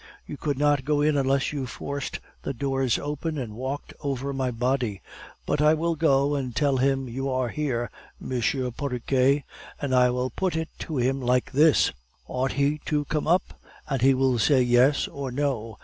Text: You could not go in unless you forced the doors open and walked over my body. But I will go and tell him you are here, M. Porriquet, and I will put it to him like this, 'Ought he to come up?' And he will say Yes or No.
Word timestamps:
You 0.25 0.35
could 0.35 0.57
not 0.57 0.83
go 0.83 1.01
in 1.01 1.15
unless 1.15 1.53
you 1.53 1.67
forced 1.67 2.19
the 2.41 2.53
doors 2.55 2.97
open 2.97 3.37
and 3.37 3.53
walked 3.53 3.93
over 4.01 4.33
my 4.33 4.49
body. 4.49 4.99
But 5.45 5.61
I 5.61 5.75
will 5.75 5.95
go 5.95 6.33
and 6.33 6.55
tell 6.55 6.77
him 6.77 7.07
you 7.07 7.29
are 7.29 7.49
here, 7.49 7.91
M. 8.19 8.41
Porriquet, 8.71 9.43
and 9.79 9.93
I 9.93 10.09
will 10.09 10.31
put 10.31 10.55
it 10.55 10.69
to 10.79 10.97
him 10.97 11.21
like 11.21 11.51
this, 11.51 11.91
'Ought 12.27 12.53
he 12.53 12.79
to 12.87 13.05
come 13.05 13.27
up?' 13.27 13.53
And 13.87 14.01
he 14.01 14.15
will 14.15 14.39
say 14.39 14.63
Yes 14.63 15.07
or 15.07 15.29
No. 15.29 15.77